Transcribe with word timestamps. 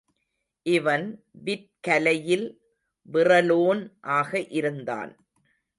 இவன் 0.65 1.05
விற்கலையில் 1.43 2.47
விறலோன் 3.09 3.81
ஆக 4.01 4.39
இருந்தான். 4.51 5.11